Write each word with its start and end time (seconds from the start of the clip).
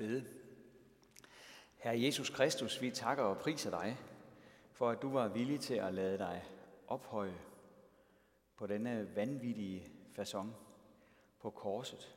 bede. 0.00 0.24
Herre 1.76 2.02
Jesus 2.02 2.30
Kristus, 2.30 2.82
vi 2.82 2.90
takker 2.90 3.24
og 3.24 3.38
priser 3.38 3.70
dig, 3.70 3.98
for 4.72 4.90
at 4.90 5.02
du 5.02 5.10
var 5.10 5.28
villig 5.28 5.60
til 5.60 5.74
at 5.74 5.94
lade 5.94 6.18
dig 6.18 6.44
ophøje 6.86 7.40
på 8.56 8.66
denne 8.66 9.16
vanvittige 9.16 9.92
façon 10.18 10.46
på 11.40 11.50
korset 11.50 12.16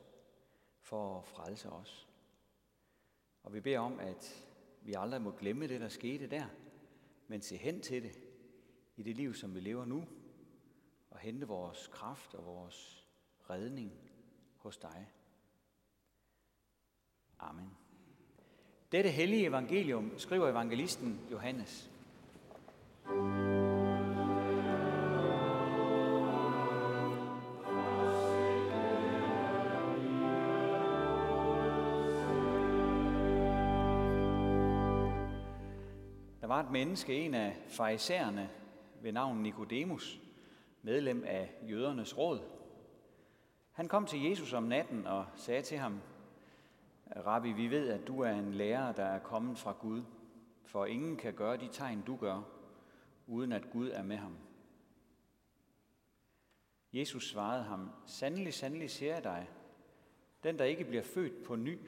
for 0.80 1.18
at 1.18 1.24
frelse 1.24 1.70
os. 1.70 2.08
Og 3.42 3.54
vi 3.54 3.60
beder 3.60 3.78
om, 3.78 4.00
at 4.00 4.46
vi 4.82 4.94
aldrig 4.98 5.22
må 5.22 5.30
glemme 5.30 5.66
det, 5.66 5.80
der 5.80 5.88
skete 5.88 6.26
der, 6.26 6.46
men 7.28 7.42
se 7.42 7.56
hen 7.56 7.80
til 7.80 8.02
det 8.02 8.18
i 8.96 9.02
det 9.02 9.16
liv, 9.16 9.34
som 9.34 9.54
vi 9.54 9.60
lever 9.60 9.84
nu, 9.84 10.04
og 11.10 11.18
hente 11.18 11.46
vores 11.46 11.86
kraft 11.86 12.34
og 12.34 12.44
vores 12.44 13.06
redning 13.50 13.92
hos 14.56 14.76
dig. 14.76 15.10
Amen. 17.44 17.70
Dette 18.92 19.10
hellige 19.10 19.46
evangelium 19.46 20.18
skriver 20.18 20.48
evangelisten 20.48 21.20
Johannes. 21.30 21.90
Der 36.40 36.46
var 36.46 36.60
et 36.60 36.70
menneske, 36.70 37.14
en 37.14 37.34
af 37.34 37.56
farisæerne 37.68 38.50
ved 39.02 39.12
navn 39.12 39.42
Nikodemus, 39.42 40.20
medlem 40.82 41.24
af 41.26 41.50
jødernes 41.68 42.18
råd. 42.18 42.40
Han 43.72 43.88
kom 43.88 44.06
til 44.06 44.22
Jesus 44.22 44.52
om 44.52 44.62
natten 44.62 45.06
og 45.06 45.26
sagde 45.36 45.62
til 45.62 45.78
ham, 45.78 46.00
Rabbi, 47.16 47.52
vi 47.52 47.70
ved, 47.70 47.88
at 47.88 48.06
du 48.06 48.20
er 48.20 48.30
en 48.30 48.54
lærer, 48.54 48.92
der 48.92 49.04
er 49.04 49.18
kommet 49.18 49.58
fra 49.58 49.72
Gud, 49.72 50.02
for 50.64 50.86
ingen 50.86 51.16
kan 51.16 51.34
gøre 51.34 51.56
de 51.56 51.68
tegn, 51.72 52.02
du 52.02 52.16
gør, 52.16 52.42
uden 53.26 53.52
at 53.52 53.70
Gud 53.70 53.90
er 53.90 54.02
med 54.02 54.16
ham. 54.16 54.36
Jesus 56.92 57.30
svarede 57.30 57.62
ham, 57.62 57.90
Sandelig, 58.06 58.54
sandelig 58.54 58.90
siger 58.90 59.14
jeg 59.14 59.24
dig, 59.24 59.48
den, 60.42 60.58
der 60.58 60.64
ikke 60.64 60.84
bliver 60.84 61.02
født 61.02 61.44
på 61.44 61.56
ny, 61.56 61.78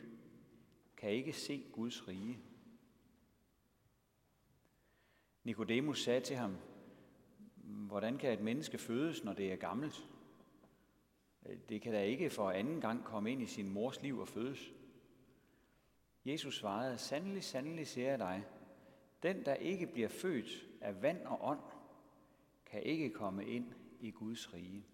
kan 0.96 1.10
ikke 1.10 1.32
se 1.32 1.64
Guds 1.72 2.08
rige. 2.08 2.38
Nikodemus 5.44 6.02
sagde 6.02 6.20
til 6.20 6.36
ham, 6.36 6.56
Hvordan 7.66 8.18
kan 8.18 8.32
et 8.32 8.40
menneske 8.40 8.78
fødes, 8.78 9.24
når 9.24 9.32
det 9.32 9.52
er 9.52 9.56
gammelt? 9.56 10.06
Det 11.68 11.82
kan 11.82 11.92
da 11.92 12.02
ikke 12.02 12.30
for 12.30 12.50
anden 12.50 12.80
gang 12.80 13.04
komme 13.04 13.32
ind 13.32 13.42
i 13.42 13.46
sin 13.46 13.68
mors 13.68 14.02
liv 14.02 14.18
og 14.18 14.28
fødes. 14.28 14.72
Jesus 16.26 16.58
svarede, 16.58 16.98
Sandelig, 16.98 17.44
sandelig 17.44 17.86
siger 17.86 18.08
jeg 18.08 18.18
dig, 18.18 18.44
den, 19.22 19.44
der 19.44 19.54
ikke 19.54 19.86
bliver 19.86 20.08
født 20.08 20.66
af 20.80 21.02
vand 21.02 21.26
og 21.26 21.38
ånd, 21.42 21.60
kan 22.66 22.82
ikke 22.82 23.10
komme 23.10 23.46
ind 23.46 23.72
i 24.00 24.10
Guds 24.10 24.54
rige. 24.54 24.86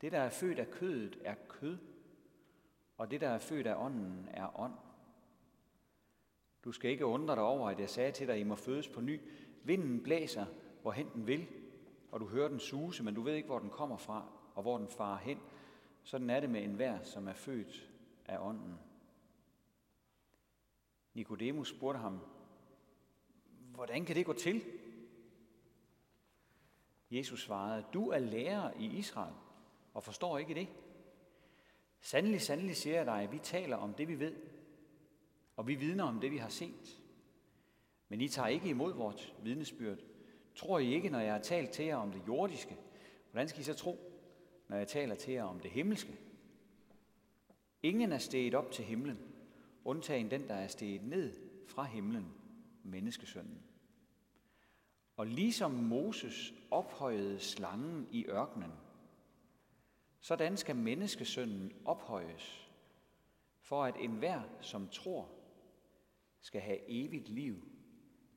Det, 0.00 0.12
der 0.12 0.18
er 0.18 0.30
født 0.30 0.58
af 0.58 0.70
kødet, 0.70 1.18
er 1.24 1.34
kød, 1.48 1.78
og 2.96 3.10
det, 3.10 3.20
der 3.20 3.28
er 3.28 3.38
født 3.38 3.66
af 3.66 3.84
ånden, 3.84 4.28
er 4.30 4.60
ånd. 4.60 4.74
Du 6.64 6.72
skal 6.72 6.90
ikke 6.90 7.06
undre 7.06 7.34
dig 7.34 7.42
over, 7.42 7.70
at 7.70 7.80
jeg 7.80 7.90
sagde 7.90 8.12
til 8.12 8.26
dig, 8.26 8.34
at 8.34 8.40
I 8.40 8.44
må 8.44 8.54
fødes 8.54 8.88
på 8.88 9.00
ny. 9.00 9.20
Vinden 9.64 10.02
blæser, 10.02 10.46
hvorhen 10.82 11.10
den 11.14 11.26
vil, 11.26 11.46
og 12.12 12.20
du 12.20 12.26
hører 12.26 12.48
den 12.48 12.60
suse, 12.60 13.02
men 13.04 13.14
du 13.14 13.22
ved 13.22 13.34
ikke, 13.34 13.46
hvor 13.46 13.58
den 13.58 13.70
kommer 13.70 13.96
fra, 13.96 14.32
og 14.54 14.62
hvor 14.62 14.78
den 14.78 14.88
farer 14.88 15.18
hen. 15.18 15.38
Sådan 16.02 16.30
er 16.30 16.40
det 16.40 16.50
med 16.50 16.62
enhver, 16.62 17.02
som 17.02 17.28
er 17.28 17.32
født 17.32 17.90
af 18.26 18.38
ånden. 18.38 18.78
Nikodemus 21.14 21.68
spurgte 21.68 21.98
ham, 21.98 22.20
hvordan 23.74 24.04
kan 24.04 24.16
det 24.16 24.26
gå 24.26 24.32
til? 24.32 24.64
Jesus 27.10 27.42
svarede, 27.42 27.84
du 27.92 28.08
er 28.08 28.18
lærer 28.18 28.72
i 28.78 28.84
Israel 28.84 29.34
og 29.94 30.02
forstår 30.02 30.38
ikke 30.38 30.54
det. 30.54 30.68
Sandelig, 32.00 32.40
sandelig 32.40 32.76
siger 32.76 32.96
jeg 32.96 33.06
dig, 33.06 33.22
at 33.22 33.32
vi 33.32 33.38
taler 33.38 33.76
om 33.76 33.94
det, 33.94 34.08
vi 34.08 34.18
ved, 34.18 34.36
og 35.56 35.66
vi 35.66 35.74
vidner 35.74 36.04
om 36.04 36.20
det, 36.20 36.30
vi 36.30 36.36
har 36.36 36.48
set. 36.48 37.02
Men 38.08 38.20
I 38.20 38.28
tager 38.28 38.48
ikke 38.48 38.68
imod 38.68 38.94
vores 38.94 39.34
vidnesbyrd. 39.42 39.98
Tror 40.54 40.78
I 40.78 40.94
ikke, 40.94 41.08
når 41.08 41.20
jeg 41.20 41.32
har 41.32 41.40
talt 41.40 41.70
til 41.70 41.84
jer 41.84 41.96
om 41.96 42.12
det 42.12 42.22
jordiske? 42.26 42.76
Hvordan 43.30 43.48
skal 43.48 43.60
I 43.60 43.64
så 43.64 43.74
tro, 43.74 43.98
når 44.68 44.76
jeg 44.76 44.88
taler 44.88 45.14
til 45.14 45.34
jer 45.34 45.44
om 45.44 45.60
det 45.60 45.70
himmelske? 45.70 46.18
Ingen 47.82 48.12
er 48.12 48.18
steget 48.18 48.54
op 48.54 48.70
til 48.70 48.84
himlen, 48.84 49.29
undtagen 49.84 50.30
den, 50.30 50.48
der 50.48 50.54
er 50.54 50.68
steget 50.68 51.02
ned 51.02 51.36
fra 51.68 51.84
himlen, 51.84 52.34
menneskesønnen. 52.82 53.62
Og 55.16 55.26
ligesom 55.26 55.70
Moses 55.70 56.54
ophøjede 56.70 57.40
slangen 57.40 58.08
i 58.10 58.26
ørkenen, 58.26 58.72
sådan 60.20 60.56
skal 60.56 60.76
menneskesønnen 60.76 61.72
ophøjes, 61.84 62.70
for 63.60 63.84
at 63.84 63.96
enhver, 63.98 64.42
som 64.60 64.88
tror, 64.88 65.28
skal 66.40 66.60
have 66.60 66.78
evigt 66.88 67.28
liv 67.28 67.68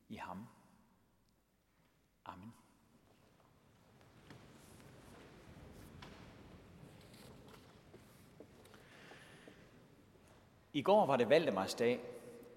i 0.08 0.16
ham. 0.16 0.46
Amen. 2.24 2.52
I 10.74 10.82
går 10.82 11.06
var 11.06 11.16
det 11.16 11.30
Valdemarsdag, 11.30 12.00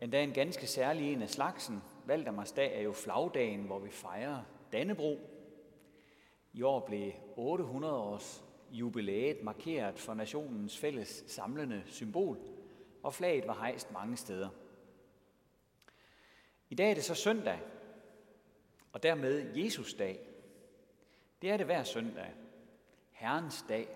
endda 0.01 0.23
en 0.23 0.33
ganske 0.33 0.67
særlig 0.67 1.13
en 1.13 1.21
af 1.21 1.29
slagsen. 1.29 1.83
Valdemarsdag 2.05 2.77
er 2.77 2.81
jo 2.81 2.91
flagdagen, 2.91 3.63
hvor 3.63 3.79
vi 3.79 3.89
fejrer 3.89 4.43
Dannebro. 4.71 5.19
I 6.53 6.61
år 6.61 6.79
blev 6.79 7.11
800 7.35 7.95
års 7.95 8.43
jubilæet 8.71 9.43
markeret 9.43 9.99
for 9.99 10.13
nationens 10.13 10.77
fælles 10.77 11.23
samlende 11.27 11.83
symbol, 11.85 12.39
og 13.03 13.13
flaget 13.13 13.47
var 13.47 13.53
hejst 13.53 13.91
mange 13.91 14.17
steder. 14.17 14.49
I 16.69 16.75
dag 16.75 16.89
er 16.89 16.95
det 16.95 17.03
så 17.03 17.15
søndag, 17.15 17.59
og 18.93 19.03
dermed 19.03 19.55
Jesus 19.55 19.93
dag. 19.93 20.19
Det 21.41 21.51
er 21.51 21.57
det 21.57 21.65
hver 21.65 21.83
søndag, 21.83 22.33
Herrens 23.11 23.65
dag, 23.69 23.87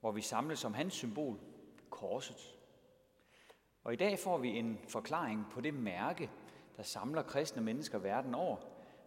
hvor 0.00 0.10
vi 0.10 0.20
samles 0.20 0.64
om 0.64 0.74
hans 0.74 0.94
symbol, 0.94 1.38
korset. 1.90 2.57
Og 3.88 3.94
i 3.94 3.96
dag 3.96 4.18
får 4.18 4.38
vi 4.38 4.48
en 4.48 4.78
forklaring 4.88 5.46
på 5.50 5.60
det 5.60 5.74
mærke, 5.74 6.30
der 6.76 6.82
samler 6.82 7.22
kristne 7.22 7.62
mennesker 7.62 7.98
verden 7.98 8.34
over 8.34 8.56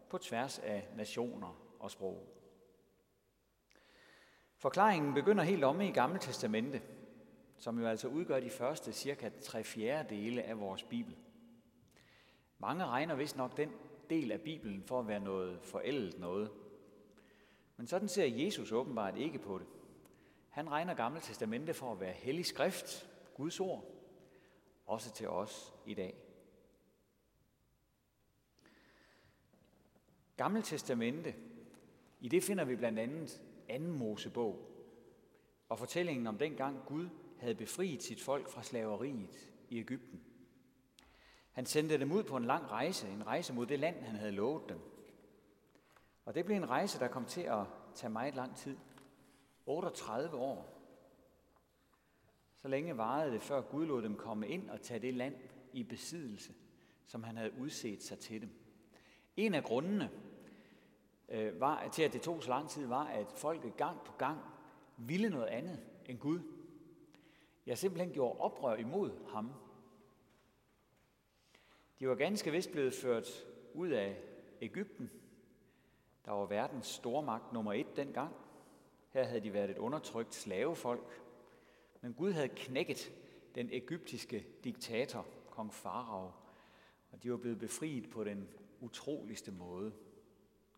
på 0.10 0.18
tværs 0.18 0.60
af 0.60 0.88
nationer 0.96 1.76
og 1.80 1.92
sprog. 1.92 2.28
Forklaringen 4.58 5.14
begynder 5.14 5.44
helt 5.44 5.64
omme 5.64 5.88
i 5.88 5.92
Gamle 5.92 6.20
Testamente, 6.20 6.82
som 7.58 7.80
jo 7.80 7.88
altså 7.88 8.08
udgør 8.08 8.40
de 8.40 8.50
første 8.50 8.94
cirka 8.94 9.30
tre 9.42 9.64
fjerdedele 9.64 10.44
af 10.44 10.60
vores 10.60 10.84
Bibel. 10.84 11.16
Mange 12.60 12.86
regner 12.86 13.16
vist 13.16 13.38
nok 13.38 13.58
den 13.58 13.72
del 14.10 14.32
af 14.32 14.42
Bibelen 14.42 14.84
for 14.84 15.00
at 15.00 15.08
være 15.08 15.20
noget 15.20 15.60
forældet 15.62 16.20
noget. 16.20 16.52
Men 17.78 17.88
sådan 17.88 18.08
ser 18.08 18.26
Jesus 18.26 18.72
åbenbart 18.72 19.18
ikke 19.18 19.40
på 19.40 19.58
det. 19.58 19.68
Han 20.50 20.72
regner 20.72 20.94
Gamle 20.94 21.20
Testamente 21.20 21.74
for 21.74 21.92
at 21.92 22.00
være 22.00 22.14
hellig 22.14 22.46
skrift, 22.46 23.10
Guds 23.34 23.60
ord, 23.60 24.01
også 24.86 25.12
til 25.12 25.30
os 25.30 25.74
i 25.86 25.94
dag. 25.94 26.16
Gamle 30.38 30.62
Testamente, 30.62 31.36
i 32.20 32.28
det 32.28 32.44
finder 32.44 32.64
vi 32.64 32.76
blandt 32.76 33.00
andet 33.00 33.42
anden 33.70 33.92
Mosebog 33.92 34.72
og 35.70 35.80
fortællingen 35.80 36.28
om 36.28 36.38
dengang 36.38 36.80
Gud 36.86 37.10
havde 37.40 37.56
befriet 37.56 38.04
sit 38.04 38.22
folk 38.22 38.50
fra 38.50 38.64
slaveriet 38.64 39.52
i 39.70 39.80
Ægypten. 39.80 40.24
Han 41.52 41.66
sendte 41.66 42.00
dem 42.00 42.12
ud 42.12 42.24
på 42.24 42.38
en 42.38 42.46
lang 42.46 42.72
rejse, 42.72 43.08
en 43.08 43.28
rejse 43.28 43.54
mod 43.54 43.66
det 43.66 43.80
land, 43.80 43.96
han 44.02 44.16
havde 44.16 44.32
lovet 44.32 44.70
dem. 44.70 44.80
Og 46.26 46.36
det 46.36 46.46
blev 46.46 46.58
en 46.58 46.70
rejse, 46.70 47.00
der 47.00 47.08
kom 47.08 47.26
til 47.26 47.42
at 47.42 47.66
tage 47.96 48.12
meget 48.12 48.36
lang 48.36 48.56
tid. 48.56 48.78
38 49.66 50.38
år. 50.38 50.81
Så 52.62 52.68
længe 52.68 52.98
varede 52.98 53.32
det, 53.32 53.42
før 53.42 53.62
Gud 53.62 53.86
lod 53.86 54.02
dem 54.02 54.16
komme 54.16 54.48
ind 54.48 54.70
og 54.70 54.82
tage 54.82 55.00
det 55.00 55.14
land 55.14 55.36
i 55.74 55.84
besiddelse, 55.84 56.54
som 57.06 57.24
han 57.24 57.38
havde 57.38 57.54
udset 57.60 58.04
sig 58.04 58.20
til 58.20 58.42
dem. 58.42 58.50
En 59.38 59.54
af 59.54 59.64
grundene 59.64 60.12
øh, 61.30 61.60
var, 61.60 61.88
til, 61.88 62.04
at 62.04 62.14
det 62.14 62.22
tog 62.22 62.44
så 62.44 62.50
lang 62.50 62.70
tid, 62.70 62.88
var, 62.88 63.04
at 63.04 63.32
folket 63.32 63.78
gang 63.78 64.04
på 64.06 64.12
gang 64.18 64.40
ville 64.98 65.30
noget 65.30 65.48
andet 65.48 65.80
end 66.06 66.20
Gud. 66.20 66.40
Jeg 67.66 67.78
simpelthen 67.78 68.14
gjorde 68.14 68.40
oprør 68.40 68.76
imod 68.76 69.12
ham. 69.30 69.54
De 72.00 72.08
var 72.08 72.16
ganske 72.16 72.52
vist 72.52 72.72
blevet 72.72 72.94
ført 72.94 73.28
ud 73.74 73.90
af 73.90 74.18
Ægypten, 74.62 75.12
der 76.26 76.32
var 76.32 76.46
verdens 76.46 76.88
stormagt 76.88 77.54
nummer 77.54 77.74
et 77.74 77.96
dengang. 77.96 78.36
Her 79.10 79.24
havde 79.24 79.42
de 79.42 79.54
været 79.54 79.70
et 79.70 79.78
undertrykt 79.78 80.36
slavefolk, 80.36 81.22
men 82.02 82.14
Gud 82.14 82.32
havde 82.32 82.50
knækket 82.50 83.14
den 83.56 83.70
egyptiske 83.72 84.46
diktator, 84.64 85.26
kong 85.50 85.74
Farao, 85.74 86.32
og 87.12 87.24
de 87.24 87.32
var 87.32 87.38
blevet 87.38 87.60
befriet 87.60 88.10
på 88.10 88.24
den 88.24 88.50
utroligste 88.80 89.52
måde. 89.52 89.94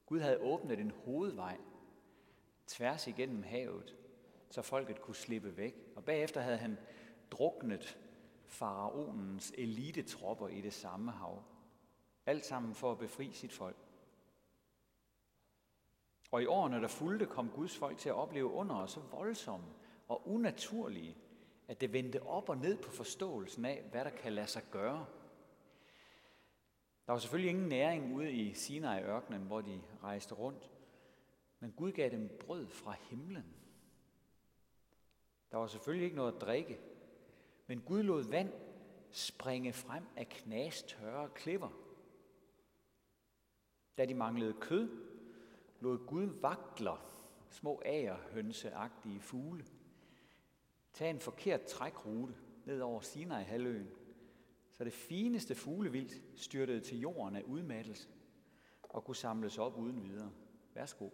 Gud 0.06 0.20
havde 0.20 0.40
åbnet 0.40 0.80
en 0.80 0.92
hovedvej 0.92 1.58
tværs 2.68 3.08
igennem 3.08 3.44
havet, 3.44 3.96
så 4.50 4.62
folket 4.62 5.02
kunne 5.02 5.16
slippe 5.16 5.58
væk. 5.58 5.75
Og 5.96 6.06
bagefter 6.06 6.42
havde 6.42 6.58
han 6.58 6.78
druknet 7.31 8.00
faraonens 8.46 9.54
elitetropper 9.58 10.48
i 10.48 10.62
det 10.62 10.74
samme 10.74 11.12
hav. 11.12 11.44
Alt 12.25 12.46
sammen 12.46 12.75
for 12.75 12.92
at 12.92 12.98
befri 12.98 13.31
sit 13.31 13.54
folk. 13.54 13.78
Og 16.31 16.44
i 16.44 16.46
årene, 16.46 16.81
der 16.81 16.88
fulgte, 16.88 17.25
kom 17.25 17.50
Guds 17.50 17.78
folk 17.78 17.98
til 17.98 18.10
at 18.10 18.16
opleve 18.16 18.52
under 18.52 18.86
så 18.86 19.00
voldsomme 19.00 19.66
og 20.13 20.27
unaturlige, 20.27 21.18
at 21.68 21.81
det 21.81 21.94
vendte 21.94 22.24
op 22.24 22.50
og 22.50 22.57
ned 22.57 22.77
på 22.77 22.92
forståelsen 22.92 23.65
af, 23.65 23.83
hvad 23.92 24.06
der 24.06 24.10
kan 24.10 24.33
lade 24.33 24.48
sig 24.48 24.63
gøre. 24.71 25.06
Der 27.06 27.12
var 27.12 27.19
selvfølgelig 27.19 27.50
ingen 27.50 27.69
næring 27.69 28.15
ude 28.15 28.31
i 28.31 28.54
Sinai-ørkenen, 28.54 29.42
hvor 29.42 29.62
de 29.62 29.81
rejste 30.04 30.36
rundt, 30.36 30.71
men 31.60 31.71
Gud 31.71 31.92
gav 31.92 32.10
dem 32.10 32.38
brød 32.39 32.68
fra 32.68 32.95
himlen. 33.10 33.56
Der 35.51 35.57
var 35.57 35.68
selvfølgelig 35.68 36.06
ikke 36.06 36.18
noget 36.18 36.36
at 36.36 36.42
drikke, 36.42 36.80
men 37.68 37.81
Gud 37.81 38.04
lod 38.04 38.24
vand 38.24 38.54
springe 39.12 39.74
frem 39.74 40.04
af 40.18 40.30
knastørre 40.30 41.30
klipper. 41.30 41.69
Da 43.98 44.06
de 44.06 44.13
manglede 44.13 44.54
kød, 44.54 44.89
lod 45.80 46.07
Gud 46.07 46.25
vakler, 46.25 47.10
små 47.50 47.81
agerhønseagtige 47.86 49.19
fugle, 49.19 49.65
tage 50.94 51.10
en 51.10 51.19
forkert 51.19 51.62
trækrute 51.63 52.34
ned 52.66 52.81
over 52.81 53.01
Sinai-halvøen, 53.01 53.90
så 54.72 54.84
det 54.84 54.94
fineste 54.94 55.56
fuglevildt 55.56 56.40
styrtede 56.40 56.80
til 56.80 57.00
jorden 57.00 57.36
af 57.36 57.42
udmattelse 57.42 58.10
og 58.84 59.04
kunne 59.04 59.16
samles 59.16 59.57
op 59.57 59.78
uden 59.78 60.04
videre. 60.04 60.31
Værsgo. 60.74 61.10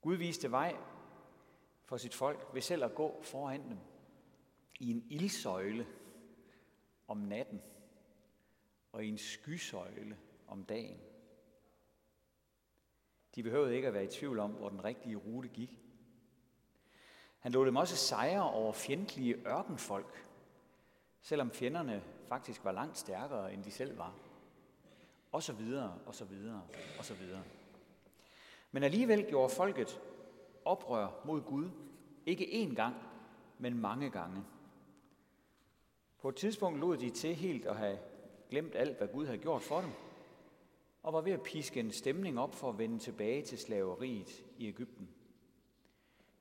Gud 0.00 0.16
viste 0.16 0.50
vej 0.50 0.76
for 1.84 1.96
sit 1.96 2.14
folk 2.14 2.54
ved 2.54 2.62
selv 2.62 2.84
at 2.84 2.94
gå 2.94 3.22
foran 3.22 3.68
dem 3.68 3.78
i 4.80 4.90
en 4.90 5.06
ildsøjle 5.10 5.86
om 7.08 7.18
natten 7.18 7.62
og 8.92 9.04
i 9.04 9.08
en 9.08 9.18
skysøjle 9.18 10.18
om 10.46 10.64
dagen. 10.64 11.00
De 13.34 13.42
behøvede 13.42 13.76
ikke 13.76 13.88
at 13.88 13.94
være 13.94 14.04
i 14.04 14.08
tvivl 14.08 14.38
om, 14.38 14.50
hvor 14.50 14.68
den 14.68 14.84
rigtige 14.84 15.16
rute 15.16 15.48
gik. 15.48 15.70
Han 17.40 17.52
lod 17.52 17.66
dem 17.66 17.76
også 17.76 17.96
sejre 17.96 18.50
over 18.50 18.72
fjendtlige 18.72 19.34
ørkenfolk, 19.46 20.26
selvom 21.22 21.50
fjenderne 21.50 22.02
faktisk 22.28 22.64
var 22.64 22.72
langt 22.72 22.98
stærkere, 22.98 23.52
end 23.52 23.64
de 23.64 23.70
selv 23.70 23.98
var. 23.98 24.14
Og 25.32 25.42
så 25.42 25.52
videre, 25.52 25.98
og 26.06 26.14
så 26.14 26.24
videre, 26.24 26.62
og 26.98 27.04
så 27.04 27.14
videre. 27.14 27.42
Men 28.70 28.82
alligevel 28.82 29.26
gjorde 29.28 29.54
folket 29.54 30.00
oprør 30.64 31.08
mod 31.24 31.40
Gud, 31.40 31.70
ikke 32.26 32.44
én 32.44 32.74
gang, 32.74 32.94
men 33.58 33.78
mange 33.78 34.10
gange. 34.10 34.44
På 36.20 36.28
et 36.28 36.36
tidspunkt 36.36 36.80
lod 36.80 36.96
de 36.96 37.10
til 37.10 37.34
helt 37.34 37.66
at 37.66 37.76
have 37.76 37.98
glemt 38.50 38.74
alt, 38.74 38.98
hvad 38.98 39.08
Gud 39.08 39.26
havde 39.26 39.38
gjort 39.38 39.62
for 39.62 39.80
dem, 39.80 39.90
og 41.02 41.12
var 41.12 41.20
ved 41.20 41.32
at 41.32 41.42
piske 41.42 41.80
en 41.80 41.92
stemning 41.92 42.40
op 42.40 42.54
for 42.54 42.68
at 42.68 42.78
vende 42.78 42.98
tilbage 42.98 43.42
til 43.42 43.58
slaveriet 43.58 44.44
i 44.58 44.68
Ægypten. 44.68 45.08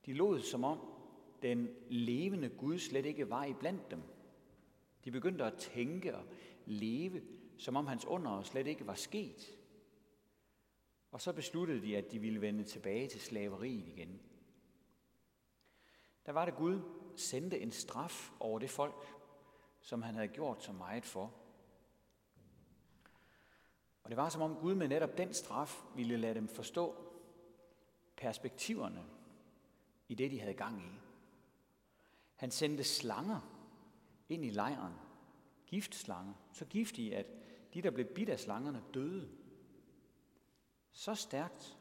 De 0.05 0.13
lod 0.13 0.41
som 0.41 0.63
om 0.63 0.79
den 1.41 1.69
levende 1.89 2.49
Gud 2.49 2.79
slet 2.79 3.05
ikke 3.05 3.29
var 3.29 3.45
i 3.45 3.53
blandt 3.53 3.91
dem. 3.91 4.01
De 5.05 5.11
begyndte 5.11 5.45
at 5.45 5.57
tænke 5.57 6.15
og 6.15 6.23
leve, 6.65 7.21
som 7.57 7.75
om 7.75 7.87
hans 7.87 8.05
under 8.05 8.43
slet 8.43 8.67
ikke 8.67 8.87
var 8.87 8.95
sket. 8.95 9.57
Og 11.11 11.21
så 11.21 11.33
besluttede 11.33 11.81
de, 11.81 11.97
at 11.97 12.11
de 12.11 12.19
ville 12.19 12.41
vende 12.41 12.63
tilbage 12.63 13.07
til 13.07 13.21
slaveriet 13.21 13.87
igen. 13.87 14.19
Der 16.25 16.31
var 16.31 16.45
det 16.45 16.55
Gud 16.55 16.81
sendte 17.15 17.59
en 17.59 17.71
straf 17.71 18.31
over 18.39 18.59
det 18.59 18.69
folk, 18.69 19.07
som 19.81 20.01
han 20.01 20.15
havde 20.15 20.27
gjort 20.27 20.63
så 20.63 20.71
meget 20.71 21.05
for. 21.05 21.33
Og 24.03 24.09
det 24.09 24.17
var 24.17 24.29
som 24.29 24.41
om 24.41 24.55
Gud 24.55 24.75
med 24.75 24.87
netop 24.87 25.17
den 25.17 25.33
straf 25.33 25.83
ville 25.95 26.17
lade 26.17 26.35
dem 26.35 26.47
forstå 26.47 26.95
perspektiverne 28.17 29.05
i 30.09 30.15
det, 30.15 30.31
de 30.31 30.39
havde 30.39 30.53
gang 30.53 30.81
i. 30.81 31.00
Han 32.35 32.51
sendte 32.51 32.83
slanger 32.83 33.39
ind 34.29 34.45
i 34.45 34.50
lejren, 34.50 34.94
giftslanger, 35.67 36.33
så 36.53 36.65
giftige, 36.65 37.15
at 37.15 37.25
de, 37.73 37.81
der 37.81 37.91
blev 37.91 38.06
bidt 38.06 38.29
af 38.29 38.39
slangerne, 38.39 38.83
døde. 38.94 39.29
Så 40.91 41.15
stærkt 41.15 41.77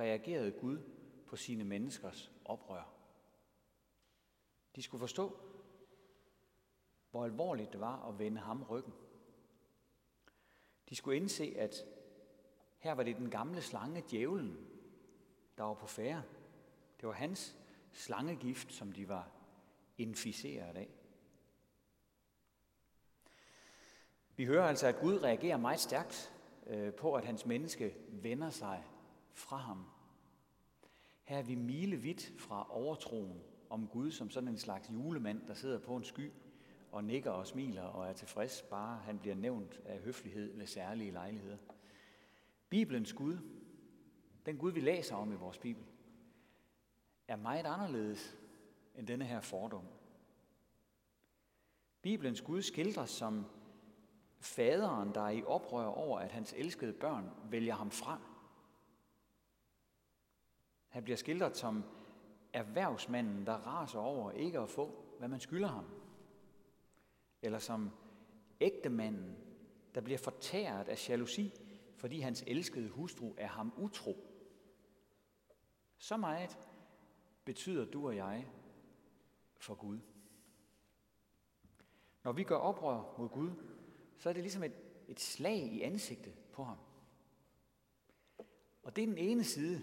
reagerede 0.00 0.50
Gud 0.50 0.78
på 1.26 1.36
sine 1.36 1.64
menneskers 1.64 2.32
oprør. 2.44 2.92
De 4.76 4.82
skulle 4.82 5.00
forstå, 5.00 5.40
hvor 7.10 7.24
alvorligt 7.24 7.72
det 7.72 7.80
var 7.80 8.08
at 8.08 8.18
vende 8.18 8.40
ham 8.40 8.62
ryggen. 8.62 8.94
De 10.88 10.96
skulle 10.96 11.16
indse, 11.16 11.54
at 11.56 11.74
her 12.78 12.92
var 12.92 13.02
det 13.02 13.16
den 13.16 13.30
gamle 13.30 13.62
slange, 13.62 14.04
djævlen, 14.10 14.66
der 15.58 15.64
var 15.64 15.74
på 15.74 15.86
færre. 15.86 16.22
Det 17.00 17.08
var 17.08 17.14
hans 17.14 17.59
slangegift, 17.92 18.72
som 18.72 18.92
de 18.92 19.08
var 19.08 19.30
inficeret 19.98 20.76
af. 20.76 20.88
Vi 24.36 24.44
hører 24.44 24.64
altså, 24.64 24.86
at 24.86 25.00
Gud 25.00 25.22
reagerer 25.22 25.56
meget 25.56 25.80
stærkt 25.80 26.32
øh, 26.66 26.94
på, 26.94 27.14
at 27.14 27.24
hans 27.24 27.46
menneske 27.46 27.94
vender 28.08 28.50
sig 28.50 28.84
fra 29.32 29.56
ham. 29.56 29.84
Her 31.24 31.38
er 31.38 31.42
vi 31.42 31.54
milevidt 31.54 32.32
fra 32.38 32.66
overtroen 32.70 33.42
om 33.70 33.88
Gud 33.88 34.10
som 34.10 34.30
sådan 34.30 34.48
en 34.48 34.58
slags 34.58 34.90
julemand, 34.90 35.46
der 35.46 35.54
sidder 35.54 35.78
på 35.78 35.96
en 35.96 36.04
sky 36.04 36.32
og 36.92 37.04
nikker 37.04 37.30
og 37.30 37.46
smiler 37.46 37.82
og 37.82 38.08
er 38.08 38.12
tilfreds, 38.12 38.62
bare 38.62 38.98
han 38.98 39.18
bliver 39.18 39.34
nævnt 39.34 39.80
af 39.84 39.98
høflighed 39.98 40.56
ved 40.56 40.66
særlige 40.66 41.10
lejligheder. 41.10 41.56
Bibelens 42.68 43.12
Gud, 43.12 43.38
den 44.46 44.58
Gud 44.58 44.72
vi 44.72 44.80
læser 44.80 45.16
om 45.16 45.32
i 45.32 45.36
vores 45.36 45.58
Bibel, 45.58 45.84
er 47.30 47.36
meget 47.36 47.66
anderledes 47.66 48.38
end 48.94 49.06
denne 49.06 49.24
her 49.24 49.40
fordom. 49.40 49.84
Bibelens 52.02 52.40
Gud 52.40 52.62
skildres 52.62 53.10
som 53.10 53.46
faderen, 54.40 55.14
der 55.14 55.20
er 55.20 55.30
i 55.30 55.42
oprør 55.44 55.86
over, 55.86 56.18
at 56.18 56.32
hans 56.32 56.54
elskede 56.56 56.92
børn 56.92 57.30
vælger 57.50 57.74
ham 57.74 57.90
fra. 57.90 58.20
Han 60.88 61.04
bliver 61.04 61.16
skildret 61.16 61.56
som 61.56 61.84
erhvervsmanden, 62.52 63.46
der 63.46 63.54
raser 63.54 63.98
over 63.98 64.30
ikke 64.30 64.58
at 64.58 64.70
få, 64.70 65.04
hvad 65.18 65.28
man 65.28 65.40
skylder 65.40 65.68
ham. 65.68 65.86
Eller 67.42 67.58
som 67.58 67.90
ægtemanden, 68.60 69.36
der 69.94 70.00
bliver 70.00 70.18
fortæret 70.18 70.88
af 70.88 71.08
jalousi, 71.08 71.52
fordi 71.96 72.20
hans 72.20 72.44
elskede 72.46 72.88
hustru 72.88 73.34
er 73.36 73.48
ham 73.48 73.72
utro. 73.76 74.16
Så 75.98 76.16
meget 76.16 76.69
betyder 77.44 77.84
du 77.84 78.06
og 78.06 78.16
jeg 78.16 78.48
for 79.56 79.74
Gud. 79.74 79.98
Når 82.24 82.32
vi 82.32 82.44
gør 82.44 82.56
oprør 82.56 83.14
mod 83.18 83.28
Gud, 83.28 83.50
så 84.18 84.28
er 84.28 84.32
det 84.32 84.42
ligesom 84.42 84.62
et, 84.62 84.72
et 85.08 85.20
slag 85.20 85.58
i 85.58 85.82
ansigtet 85.82 86.34
på 86.52 86.64
ham. 86.64 86.78
Og 88.82 88.96
det 88.96 89.02
er 89.02 89.06
den 89.06 89.18
ene 89.18 89.44
side 89.44 89.82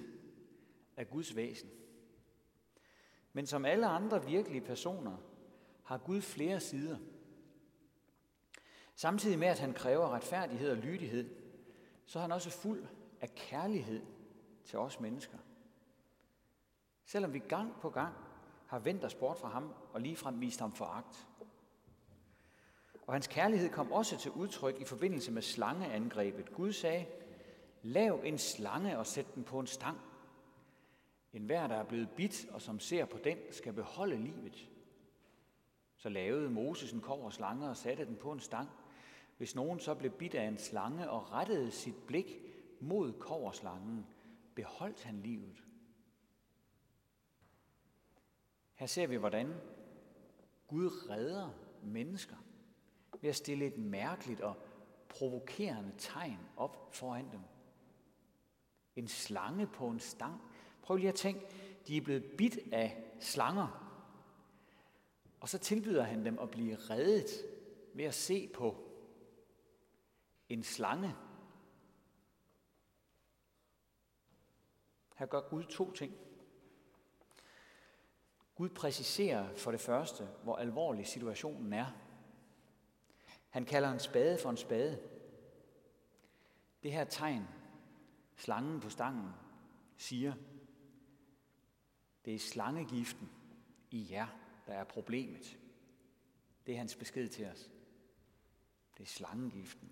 af 0.98 1.10
Guds 1.10 1.36
væsen. 1.36 1.70
Men 3.34 3.46
som 3.46 3.66
alle 3.66 3.88
andre 3.88 4.26
virkelige 4.26 4.62
personer, 4.62 5.18
har 5.88 5.98
Gud 5.98 6.22
flere 6.22 6.60
sider. 6.60 6.98
Samtidig 8.96 9.40
med, 9.40 9.48
at 9.48 9.60
han 9.60 9.74
kræver 9.74 10.10
retfærdighed 10.10 10.72
og 10.72 10.78
lydighed, 10.78 11.36
så 12.06 12.20
er 12.20 12.22
han 12.22 12.32
også 12.32 12.50
fuld 12.50 12.88
af 13.22 13.36
kærlighed 13.36 14.02
til 14.66 14.80
os 14.80 15.00
mennesker. 15.00 15.38
Selvom 17.08 17.34
vi 17.34 17.40
gang 17.40 17.74
på 17.82 17.90
gang 17.90 18.14
har 18.68 18.80
vendt 18.80 19.06
os 19.06 19.16
bort 19.16 19.38
fra 19.38 19.50
ham 19.50 19.74
og 19.94 20.02
ligefrem 20.02 20.42
vist 20.42 20.60
ham 20.60 20.72
foragt. 20.72 21.28
Og 23.08 23.14
hans 23.14 23.28
kærlighed 23.28 23.70
kom 23.70 23.92
også 23.92 24.18
til 24.18 24.32
udtryk 24.32 24.82
i 24.82 24.86
forbindelse 24.86 25.32
med 25.32 25.42
slangeangrebet. 25.42 26.54
Gud 26.54 26.74
sagde, 26.74 27.06
lav 27.82 28.22
en 28.24 28.38
slange 28.38 28.98
og 28.98 29.08
sæt 29.08 29.36
den 29.36 29.44
på 29.44 29.60
en 29.60 29.68
stang. 29.68 29.98
En 31.34 31.46
hver, 31.46 31.68
der 31.68 31.76
er 31.76 31.84
blevet 31.84 32.10
bidt 32.10 32.50
og 32.52 32.62
som 32.62 32.80
ser 32.80 33.06
på 33.06 33.18
den, 33.18 33.38
skal 33.52 33.74
beholde 33.74 34.18
livet. 34.18 34.70
Så 35.98 36.10
lavede 36.10 36.50
Moses 36.50 36.92
en 36.92 37.02
kov 37.02 37.26
og 37.26 37.34
slange 37.34 37.70
og 37.70 37.78
satte 37.78 38.06
den 38.06 38.16
på 38.16 38.32
en 38.32 38.40
stang. 38.40 38.70
Hvis 39.38 39.56
nogen 39.56 39.80
så 39.80 39.96
blev 39.96 40.12
bidt 40.12 40.36
af 40.36 40.44
en 40.48 40.58
slange 40.58 41.10
og 41.10 41.32
rettede 41.32 41.72
sit 41.72 41.96
blik 42.08 42.42
mod 42.80 43.14
koverslangen, 43.14 44.06
beholdt 44.56 45.04
han 45.04 45.22
livet. 45.22 45.67
Her 48.78 48.86
ser 48.88 49.08
vi, 49.08 49.16
hvordan 49.16 49.54
Gud 50.68 51.10
redder 51.10 51.50
mennesker 51.84 52.36
ved 53.22 53.30
at 53.30 53.36
stille 53.36 53.66
et 53.66 53.78
mærkeligt 53.78 54.42
og 54.42 54.56
provokerende 55.10 55.94
tegn 55.98 56.40
op 56.58 56.96
foran 56.96 57.32
dem. 57.32 57.40
En 58.96 59.08
slange 59.08 59.68
på 59.68 59.88
en 59.88 60.00
stang. 60.00 60.42
Prøv 60.82 60.98
lige 60.98 61.10
at 61.10 61.16
tænke, 61.16 61.46
de 61.88 61.98
er 61.98 62.02
blevet 62.02 62.24
bidt 62.38 62.74
af 62.74 63.14
slanger. 63.20 63.84
Og 65.40 65.50
så 65.50 65.58
tilbyder 65.58 66.04
han 66.04 66.26
dem 66.26 66.40
at 66.40 66.52
blive 66.52 66.76
reddet 66.76 67.30
ved 67.94 68.06
at 68.06 68.14
se 68.14 68.48
på 68.54 68.76
en 70.50 70.64
slange. 70.64 71.16
Her 75.16 75.26
gør 75.26 75.50
Gud 75.50 75.64
to 75.64 75.92
ting. 75.92 76.27
Gud 78.58 78.70
præciserer 78.70 79.56
for 79.56 79.72
det 79.72 79.80
første, 79.80 80.28
hvor 80.44 80.56
alvorlig 80.56 81.08
situationen 81.08 81.74
er. 81.74 81.86
Han 83.50 83.66
kalder 83.66 83.92
en 83.92 84.00
spade 84.00 84.38
for 84.38 84.50
en 84.50 84.58
spade. 84.58 85.02
Det 86.84 86.92
her 86.92 87.04
tegn, 87.04 87.48
slangen 88.36 88.80
på 88.80 88.90
stangen, 88.90 89.30
siger, 89.98 90.34
det 92.26 92.36
er 92.36 92.40
slangegiften 92.40 93.30
i 93.92 94.08
jer, 94.12 94.28
der 94.68 94.74
er 94.74 94.84
problemet. 94.84 95.60
Det 96.66 96.74
er 96.74 96.78
hans 96.78 96.96
besked 96.96 97.28
til 97.28 97.46
os. 97.46 97.72
Det 98.98 99.04
er 99.04 99.08
slangegiften. 99.08 99.92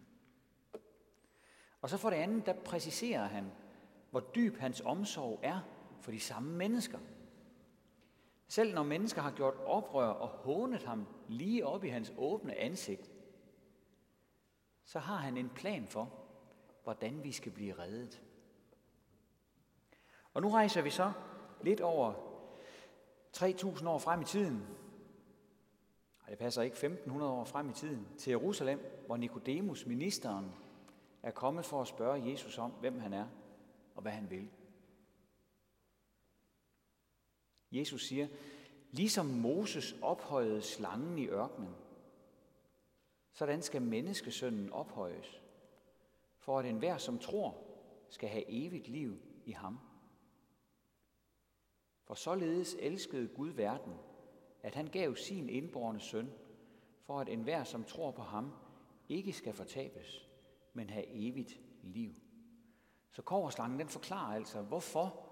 Og 1.81 1.89
så 1.89 1.97
for 1.97 2.09
det 2.09 2.17
andet, 2.17 2.45
der 2.45 2.53
præciserer 2.53 3.25
han, 3.25 3.51
hvor 4.11 4.19
dyb 4.19 4.57
hans 4.57 4.81
omsorg 4.81 5.39
er 5.43 5.59
for 6.01 6.11
de 6.11 6.19
samme 6.19 6.57
mennesker. 6.57 6.99
Selv 8.47 8.73
når 8.73 8.83
mennesker 8.83 9.21
har 9.21 9.31
gjort 9.31 9.55
oprør 9.65 10.07
og 10.07 10.27
hånet 10.27 10.83
ham 10.83 11.07
lige 11.27 11.65
op 11.65 11.83
i 11.83 11.87
hans 11.87 12.13
åbne 12.17 12.55
ansigt, 12.55 13.11
så 14.83 14.99
har 14.99 15.15
han 15.15 15.37
en 15.37 15.49
plan 15.49 15.87
for, 15.87 16.13
hvordan 16.83 17.23
vi 17.23 17.31
skal 17.31 17.51
blive 17.51 17.79
reddet. 17.79 18.21
Og 20.33 20.41
nu 20.41 20.49
rejser 20.49 20.81
vi 20.81 20.89
så 20.89 21.11
lidt 21.61 21.81
over 21.81 22.13
3.000 23.37 23.87
år 23.87 23.97
frem 23.97 24.21
i 24.21 24.25
tiden, 24.25 24.67
og 26.19 26.31
det 26.31 26.37
passer 26.37 26.61
ikke 26.61 26.77
1.500 26.77 27.23
år 27.23 27.43
frem 27.43 27.69
i 27.69 27.73
tiden, 27.73 28.07
til 28.17 28.31
Jerusalem, 28.31 29.03
hvor 29.05 29.17
Nikodemus, 29.17 29.85
ministeren, 29.85 30.51
er 31.23 31.31
kommet 31.31 31.65
for 31.65 31.81
at 31.81 31.87
spørge 31.87 32.31
Jesus 32.31 32.57
om, 32.57 32.71
hvem 32.71 32.99
han 32.99 33.13
er 33.13 33.27
og 33.95 34.01
hvad 34.01 34.11
han 34.11 34.29
vil. 34.29 34.49
Jesus 37.75 38.07
siger, 38.07 38.27
ligesom 38.91 39.25
Moses 39.25 39.95
ophøjede 40.01 40.61
slangen 40.61 41.17
i 41.17 41.27
ørkenen, 41.27 41.75
sådan 43.31 43.61
skal 43.61 43.81
menneskesønnen 43.81 44.69
ophøjes, 44.73 45.41
for 46.37 46.59
at 46.59 46.65
enhver, 46.65 46.97
som 46.97 47.19
tror, 47.19 47.57
skal 48.09 48.29
have 48.29 48.43
evigt 48.47 48.87
liv 48.87 49.17
i 49.45 49.51
ham. 49.51 49.79
For 52.03 52.13
således 52.13 52.75
elskede 52.79 53.27
Gud 53.27 53.49
verden, 53.49 53.93
at 54.63 54.75
han 54.75 54.87
gav 54.87 55.15
sin 55.15 55.49
indborne 55.49 55.99
søn, 55.99 56.31
for 57.01 57.19
at 57.19 57.29
enhver, 57.29 57.63
som 57.63 57.83
tror 57.83 58.11
på 58.11 58.21
ham, 58.21 58.51
ikke 59.09 59.33
skal 59.33 59.53
fortabes, 59.53 60.27
men 60.73 60.89
have 60.89 61.05
evigt 61.07 61.59
liv. 61.83 62.13
Så 63.11 63.21
koverslangen 63.21 63.79
den 63.79 63.89
forklarer 63.89 64.35
altså, 64.35 64.61
hvorfor 64.61 65.25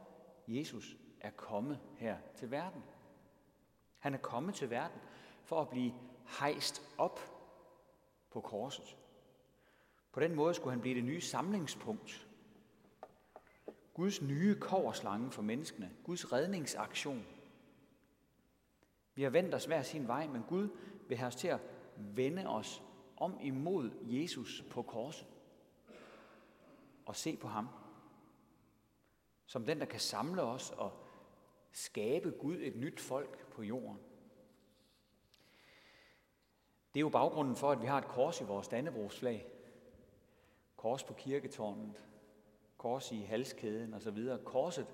Jesus 0.48 0.98
er 1.24 1.30
kommet 1.30 1.80
her 1.98 2.18
til 2.36 2.52
verden. 2.52 2.84
Han 4.00 4.14
er 4.14 4.18
kommet 4.18 4.56
til 4.56 4.70
verden 4.70 5.00
for 5.44 5.62
at 5.62 5.70
blive 5.70 5.94
hejst 6.40 6.82
op 6.98 7.20
på 8.32 8.42
korset. 8.42 8.98
På 10.12 10.20
den 10.20 10.36
måde 10.36 10.54
skulle 10.54 10.72
han 10.72 10.82
blive 10.82 10.96
det 10.96 11.04
nye 11.04 11.22
samlingspunkt. 11.22 12.28
Guds 13.94 14.22
nye 14.22 14.60
koverslange 14.60 15.32
for 15.32 15.42
menneskene. 15.42 15.92
Guds 16.04 16.32
redningsaktion. 16.32 17.26
Vi 19.16 19.24
har 19.24 19.30
vendt 19.30 19.56
os 19.56 19.66
hver 19.66 19.82
sin 19.82 20.08
vej, 20.08 20.28
men 20.28 20.44
Gud 20.44 20.70
vil 21.08 21.18
have 21.18 21.28
os 21.28 21.36
til 21.36 21.48
at 21.48 21.60
vende 21.96 22.48
os 22.48 22.84
om 23.18 23.38
imod 23.42 23.92
Jesus 24.04 24.64
på 24.70 24.82
korset. 24.82 25.28
Og 27.06 27.16
se 27.16 27.38
på 27.38 27.48
ham. 27.48 27.70
Som 29.46 29.66
den, 29.66 29.80
der 29.80 29.86
kan 29.86 30.00
samle 30.00 30.42
os 30.42 30.72
og 30.72 31.03
skabe 31.74 32.32
Gud 32.32 32.58
et 32.62 32.76
nyt 32.76 33.00
folk 33.00 33.48
på 33.52 33.64
jorden. 33.64 34.00
Det 36.94 37.00
er 37.00 37.02
jo 37.02 37.10
baggrunden 37.10 37.56
for, 37.56 37.72
at 37.72 37.82
vi 37.82 37.88
har 37.88 37.98
et 37.98 38.08
kors 38.08 38.42
i 38.42 38.44
vores 38.44 38.68
dannebrugsflag. 38.68 39.48
Kors 40.76 41.04
på 41.04 41.14
kirketårnet, 41.14 42.04
kors 42.78 43.12
i 43.12 43.22
halskæden 43.22 43.94
osv. 43.94 44.18
Korset 44.46 44.88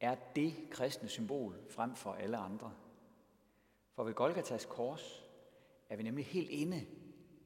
er 0.00 0.16
det 0.36 0.54
kristne 0.70 1.08
symbol 1.08 1.58
frem 1.70 1.94
for 1.94 2.12
alle 2.12 2.36
andre. 2.36 2.74
For 3.92 4.04
ved 4.04 4.14
Golgatas 4.14 4.66
kors 4.66 5.24
er 5.88 5.96
vi 5.96 6.02
nemlig 6.02 6.26
helt 6.26 6.50
inde 6.50 6.86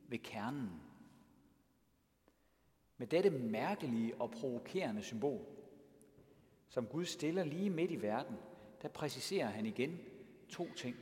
ved 0.09 0.19
kernen. 0.19 0.83
Med 2.97 3.07
dette 3.07 3.31
mærkelige 3.31 4.21
og 4.21 4.31
provokerende 4.31 5.03
symbol, 5.03 5.58
som 6.69 6.87
Gud 6.87 7.05
stiller 7.05 7.45
lige 7.45 7.71
midt 7.71 7.91
i 7.91 8.03
verden, 8.03 8.37
der 8.83 8.89
præciserer 8.89 9.47
han 9.47 9.67
igen 9.67 9.99
to 10.49 10.73
ting. 10.77 10.97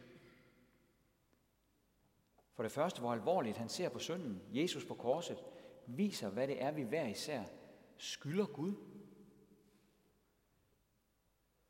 For 2.54 2.62
det 2.62 2.72
første, 2.72 3.00
hvor 3.00 3.12
alvorligt 3.12 3.56
han 3.56 3.68
ser 3.68 3.88
på 3.88 3.98
synden, 3.98 4.42
Jesus 4.52 4.84
på 4.84 4.94
korset, 4.94 5.44
viser, 5.86 6.30
hvad 6.30 6.48
det 6.48 6.62
er, 6.62 6.70
vi 6.70 6.82
hver 6.82 7.06
især 7.06 7.44
skylder 7.96 8.46
Gud. 8.46 8.74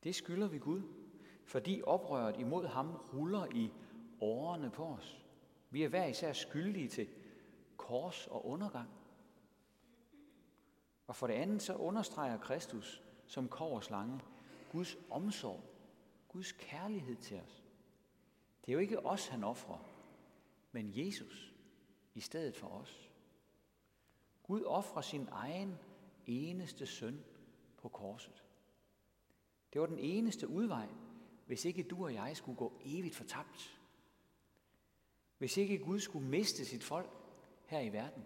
Det 0.03 0.15
skylder 0.15 0.49
vi 0.49 0.59
Gud, 0.59 0.83
fordi 1.45 1.83
oprøret 1.85 2.41
imod 2.41 2.67
ham 2.67 2.95
ruller 3.15 3.47
i 3.55 3.73
årene 4.21 4.71
på 4.71 4.85
os. 4.85 5.25
Vi 5.71 5.83
er 5.83 5.89
hver 5.89 6.07
især 6.07 6.33
skyldige 6.33 6.89
til 6.89 7.09
kors 7.77 8.27
og 8.27 8.47
undergang. 8.47 8.89
Og 11.07 11.17
for 11.17 11.27
det 11.27 11.35
andet 11.35 11.63
så 11.63 11.75
understreger 11.75 12.39
Kristus 12.39 13.03
som 13.27 13.49
koverslange 13.49 14.21
Guds 14.73 14.97
omsorg, 15.11 15.65
Guds 16.29 16.53
kærlighed 16.53 17.17
til 17.17 17.41
os. 17.41 17.65
Det 18.61 18.69
er 18.69 18.73
jo 18.73 18.79
ikke 18.79 19.07
os, 19.07 19.27
han 19.27 19.45
offrer, 19.45 19.79
men 20.73 20.91
Jesus 20.95 21.55
i 22.15 22.21
stedet 22.21 22.57
for 22.57 22.67
os. 22.67 23.11
Gud 24.43 24.65
offrer 24.65 25.03
sin 25.03 25.29
egen 25.31 25.79
eneste 26.27 26.87
søn 26.87 27.25
på 27.77 27.89
korset. 27.89 28.45
Det 29.73 29.81
var 29.81 29.87
den 29.87 29.99
eneste 29.99 30.49
udvej, 30.49 30.89
hvis 31.47 31.65
ikke 31.65 31.83
du 31.83 32.05
og 32.05 32.15
jeg 32.15 32.37
skulle 32.37 32.59
gå 32.59 32.81
evigt 32.85 33.17
fortabt. 33.17 33.81
Hvis 35.39 35.57
ikke 35.57 35.79
Gud 35.79 36.01
skulle 36.01 36.29
miste 36.29 36.65
sit 36.65 36.85
folk 36.85 37.11
her 37.67 37.81
i 37.81 37.93
verden. 37.93 38.25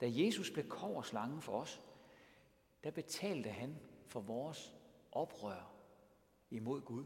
Da 0.00 0.06
Jesus 0.10 0.50
blev 0.50 0.68
koverslangen 0.68 1.42
for 1.42 1.60
os, 1.60 1.82
der 2.84 2.90
betalte 2.90 3.50
han 3.50 3.78
for 4.06 4.20
vores 4.20 4.74
oprør 5.12 5.72
imod 6.50 6.80
Gud. 6.80 7.04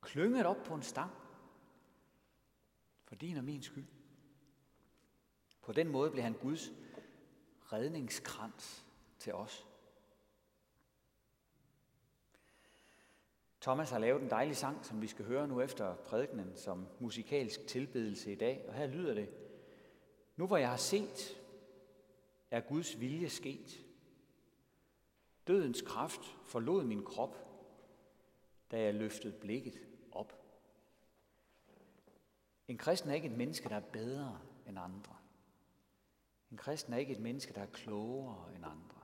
Klynget 0.00 0.46
op 0.46 0.62
på 0.64 0.74
en 0.74 0.82
stang 0.82 1.12
for 3.04 3.14
din 3.14 3.36
og 3.36 3.44
min 3.44 3.62
skyld. 3.62 3.86
På 5.62 5.72
den 5.72 5.88
måde 5.88 6.10
blev 6.10 6.22
han 6.22 6.32
Guds 6.32 6.70
redningskrans 7.72 8.86
til 9.18 9.34
os. 9.34 9.66
Thomas 13.60 13.90
har 13.90 13.98
lavet 13.98 14.22
en 14.22 14.30
dejlig 14.30 14.56
sang, 14.56 14.86
som 14.86 15.02
vi 15.02 15.06
skal 15.06 15.24
høre 15.24 15.48
nu 15.48 15.60
efter 15.60 15.94
prædikenen 15.94 16.56
som 16.56 16.86
musikalsk 17.00 17.66
tilbedelse 17.66 18.32
i 18.32 18.34
dag. 18.34 18.64
Og 18.68 18.74
her 18.74 18.86
lyder 18.86 19.14
det, 19.14 19.30
Nu 20.36 20.46
hvor 20.46 20.56
jeg 20.56 20.68
har 20.68 20.76
set, 20.76 21.39
er 22.50 22.60
Guds 22.60 23.00
vilje 23.00 23.28
sket. 23.28 23.86
Dødens 25.46 25.82
kraft 25.82 26.36
forlod 26.44 26.84
min 26.84 27.04
krop, 27.04 27.36
da 28.70 28.82
jeg 28.82 28.94
løftede 28.94 29.32
blikket 29.40 29.86
op. 30.12 30.32
En 32.68 32.78
kristen 32.78 33.10
er 33.10 33.14
ikke 33.14 33.28
et 33.28 33.36
menneske, 33.36 33.68
der 33.68 33.76
er 33.76 33.90
bedre 33.92 34.40
end 34.66 34.78
andre. 34.78 35.16
En 36.50 36.56
kristen 36.56 36.92
er 36.92 36.98
ikke 36.98 37.12
et 37.12 37.20
menneske, 37.20 37.52
der 37.52 37.60
er 37.62 37.66
klogere 37.66 38.54
end 38.54 38.64
andre. 38.64 39.00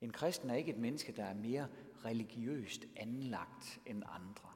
En 0.00 0.12
kristen 0.12 0.50
er 0.50 0.54
ikke 0.54 0.72
et 0.72 0.78
menneske, 0.78 1.12
der 1.12 1.24
er 1.24 1.34
mere 1.34 1.68
religiøst 2.04 2.86
anlagt 2.96 3.80
end 3.86 4.02
andre. 4.06 4.52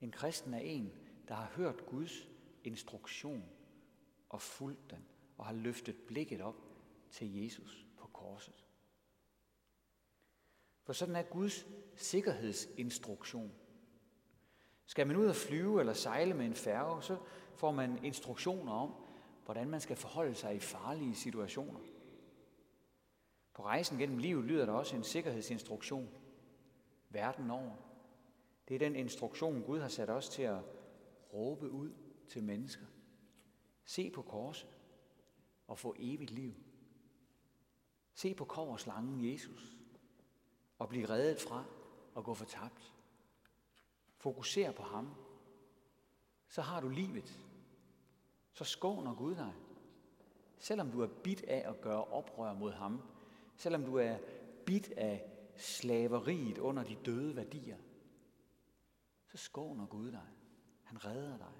En 0.00 0.10
kristen 0.10 0.54
er 0.54 0.58
en, 0.58 0.92
der 1.28 1.34
har 1.34 1.52
hørt 1.56 1.86
Guds 1.86 2.28
instruktion 2.64 3.44
og 4.28 4.42
fulgt 4.42 4.90
den 4.90 5.06
og 5.38 5.46
har 5.46 5.52
løftet 5.52 5.96
blikket 5.96 6.40
op 6.40 6.56
til 7.10 7.42
Jesus 7.42 7.86
på 7.96 8.06
korset. 8.06 8.64
For 10.82 10.92
sådan 10.92 11.16
er 11.16 11.22
Guds 11.22 11.66
sikkerhedsinstruktion. 11.96 13.52
Skal 14.86 15.06
man 15.06 15.16
ud 15.16 15.26
og 15.26 15.36
flyve 15.36 15.80
eller 15.80 15.92
sejle 15.92 16.34
med 16.34 16.46
en 16.46 16.54
færge, 16.54 17.02
så 17.02 17.18
får 17.54 17.70
man 17.70 18.04
instruktioner 18.04 18.72
om, 18.72 18.94
hvordan 19.44 19.68
man 19.68 19.80
skal 19.80 19.96
forholde 19.96 20.34
sig 20.34 20.54
i 20.54 20.58
farlige 20.58 21.14
situationer. 21.14 21.80
På 23.54 23.62
rejsen 23.62 23.98
gennem 23.98 24.18
livet 24.18 24.44
lyder 24.44 24.66
der 24.66 24.72
også 24.72 24.96
en 24.96 25.04
sikkerhedsinstruktion 25.04 26.08
verden 27.10 27.50
over. 27.50 27.74
Det 28.68 28.74
er 28.74 28.78
den 28.78 28.96
instruktion, 28.96 29.62
Gud 29.62 29.80
har 29.80 29.88
sat 29.88 30.10
os 30.10 30.28
til 30.28 30.42
at 30.42 30.62
råbe 31.32 31.70
ud 31.70 31.90
til 32.28 32.42
mennesker. 32.42 32.86
Se 33.84 34.10
på 34.10 34.22
korset 34.22 34.75
og 35.66 35.78
få 35.78 35.94
evigt 35.98 36.30
liv. 36.30 36.54
Se 38.14 38.34
på 38.34 38.44
koverslangen 38.44 39.32
Jesus 39.32 39.76
og 40.78 40.88
blive 40.88 41.08
reddet 41.08 41.40
fra 41.40 41.64
at 42.16 42.24
gå 42.24 42.34
fortabt. 42.34 42.94
Fokuser 44.16 44.72
på 44.72 44.82
ham. 44.82 45.14
Så 46.48 46.62
har 46.62 46.80
du 46.80 46.88
livet. 46.88 47.40
Så 48.52 48.64
skåner 48.64 49.14
Gud 49.14 49.34
dig. 49.34 49.54
Selvom 50.58 50.90
du 50.90 51.00
er 51.00 51.06
bit 51.06 51.42
af 51.42 51.68
at 51.68 51.80
gøre 51.80 52.04
oprør 52.04 52.52
mod 52.52 52.72
ham, 52.72 53.02
selvom 53.56 53.84
du 53.84 53.96
er 53.96 54.18
bit 54.66 54.90
af 54.90 55.32
slaveriet 55.56 56.58
under 56.58 56.82
de 56.82 56.96
døde 57.04 57.36
værdier, 57.36 57.78
så 59.26 59.36
skåner 59.36 59.86
Gud 59.86 60.10
dig. 60.10 60.26
Han 60.82 61.04
redder 61.04 61.38
dig. 61.38 61.52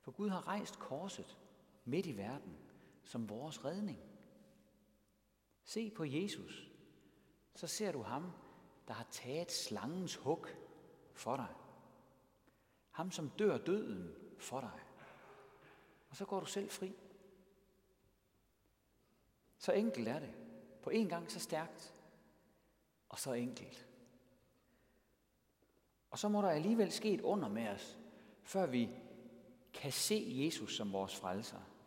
For 0.00 0.10
Gud 0.10 0.28
har 0.28 0.48
rejst 0.48 0.78
korset 0.78 1.38
midt 1.84 2.06
i 2.06 2.16
verden 2.16 2.67
som 3.08 3.28
vores 3.28 3.64
redning. 3.64 3.98
Se 5.64 5.90
på 5.90 6.04
Jesus, 6.04 6.70
så 7.54 7.66
ser 7.66 7.92
du 7.92 8.02
ham, 8.02 8.32
der 8.88 8.94
har 8.94 9.06
taget 9.10 9.52
slangens 9.52 10.16
hug 10.16 10.46
for 11.14 11.36
dig. 11.36 11.54
Ham, 12.90 13.10
som 13.10 13.30
dør 13.30 13.58
døden 13.58 14.14
for 14.38 14.60
dig. 14.60 14.80
Og 16.10 16.16
så 16.16 16.24
går 16.24 16.40
du 16.40 16.46
selv 16.46 16.70
fri. 16.70 16.96
Så 19.58 19.72
enkelt 19.72 20.08
er 20.08 20.18
det. 20.18 20.34
På 20.82 20.90
en 20.90 21.08
gang 21.08 21.30
så 21.30 21.40
stærkt, 21.40 21.94
og 23.08 23.18
så 23.18 23.32
enkelt. 23.32 23.88
Og 26.10 26.18
så 26.18 26.28
må 26.28 26.42
der 26.42 26.50
alligevel 26.50 26.92
ske 26.92 27.12
et 27.12 27.20
under 27.20 27.48
med 27.48 27.68
os, 27.68 27.98
før 28.42 28.66
vi 28.66 28.90
kan 29.72 29.92
se 29.92 30.26
Jesus 30.44 30.76
som 30.76 30.92
vores 30.92 31.16
frelser. 31.16 31.77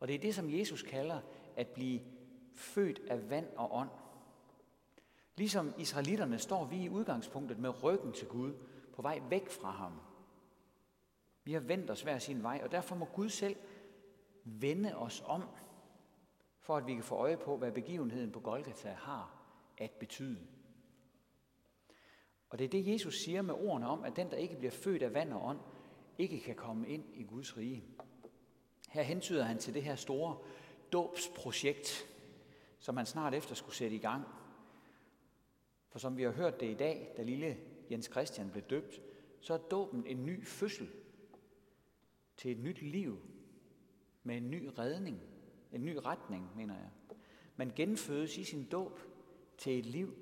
Og 0.00 0.08
det 0.08 0.14
er 0.14 0.18
det, 0.18 0.34
som 0.34 0.50
Jesus 0.50 0.82
kalder 0.82 1.20
at 1.56 1.68
blive 1.68 2.00
født 2.54 3.00
af 3.08 3.30
vand 3.30 3.46
og 3.56 3.74
ånd. 3.74 3.90
Ligesom 5.36 5.74
israelitterne 5.78 6.38
står 6.38 6.64
vi 6.64 6.76
i 6.76 6.88
udgangspunktet 6.88 7.58
med 7.58 7.82
ryggen 7.82 8.12
til 8.12 8.28
Gud, 8.28 8.54
på 8.92 9.02
vej 9.02 9.22
væk 9.30 9.48
fra 9.48 9.70
ham. 9.70 10.00
Vi 11.44 11.52
har 11.52 11.60
vendt 11.60 11.90
os 11.90 12.02
hver 12.02 12.18
sin 12.18 12.42
vej, 12.42 12.60
og 12.64 12.72
derfor 12.72 12.96
må 12.96 13.04
Gud 13.04 13.28
selv 13.28 13.56
vende 14.44 14.96
os 14.96 15.22
om, 15.26 15.42
for 16.60 16.76
at 16.76 16.86
vi 16.86 16.94
kan 16.94 17.04
få 17.04 17.14
øje 17.14 17.36
på, 17.36 17.56
hvad 17.56 17.72
begivenheden 17.72 18.32
på 18.32 18.40
Golgata 18.40 18.88
har 18.88 19.36
at 19.78 19.90
betyde. 19.90 20.46
Og 22.48 22.58
det 22.58 22.64
er 22.64 22.68
det, 22.68 22.92
Jesus 22.92 23.18
siger 23.18 23.42
med 23.42 23.54
ordene 23.54 23.88
om, 23.88 24.04
at 24.04 24.16
den, 24.16 24.30
der 24.30 24.36
ikke 24.36 24.56
bliver 24.56 24.70
født 24.70 25.02
af 25.02 25.14
vand 25.14 25.32
og 25.32 25.44
ånd, 25.44 25.58
ikke 26.18 26.40
kan 26.40 26.54
komme 26.54 26.88
ind 26.88 27.04
i 27.14 27.22
Guds 27.22 27.56
rige. 27.56 27.84
Her 28.96 29.02
hentyder 29.02 29.44
han 29.44 29.58
til 29.58 29.74
det 29.74 29.82
her 29.82 29.96
store 29.96 30.38
dåbsprojekt, 30.92 32.06
som 32.78 32.96
han 32.96 33.06
snart 33.06 33.34
efter 33.34 33.54
skulle 33.54 33.76
sætte 33.76 33.96
i 33.96 33.98
gang. 33.98 34.24
For 35.88 35.98
som 35.98 36.16
vi 36.16 36.22
har 36.22 36.30
hørt 36.30 36.60
det 36.60 36.70
i 36.70 36.74
dag, 36.74 37.14
da 37.16 37.22
lille 37.22 37.58
Jens 37.90 38.06
Christian 38.06 38.50
blev 38.50 38.64
døbt, 38.64 39.00
så 39.40 39.54
er 39.54 39.58
dåben 39.58 40.06
en 40.06 40.26
ny 40.26 40.46
fødsel 40.46 40.88
til 42.36 42.50
et 42.50 42.58
nyt 42.58 42.82
liv 42.82 43.18
med 44.22 44.36
en 44.36 44.50
ny 44.50 44.68
redning, 44.78 45.20
en 45.72 45.84
ny 45.84 45.96
retning, 45.96 46.56
mener 46.56 46.74
jeg. 46.74 46.90
Man 47.56 47.72
genfødes 47.76 48.38
i 48.38 48.44
sin 48.44 48.64
dåb 48.64 49.00
til 49.58 49.78
et 49.78 49.86
liv, 49.86 50.14